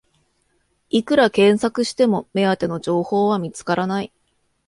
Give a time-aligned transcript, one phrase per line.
[0.89, 4.11] いくら検索しても目当ての情報は見つからない